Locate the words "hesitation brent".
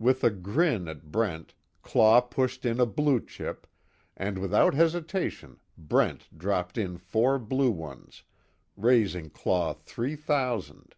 4.74-6.28